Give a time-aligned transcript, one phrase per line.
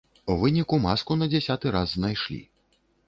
[0.35, 2.39] У выніку маску на дзясяты раз знайшлі.